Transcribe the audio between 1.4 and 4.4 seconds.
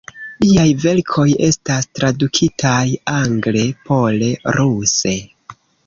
estas tradukitaj angle, pole,